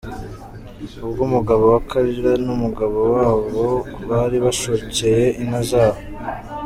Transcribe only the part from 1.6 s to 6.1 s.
wa Kalira n'umugabo wabo bari bashokeye inka zabo.